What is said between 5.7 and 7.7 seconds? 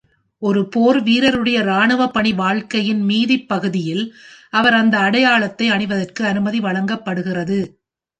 அணிவதற்கு அனுமதி வழங்கப்படுகிறது.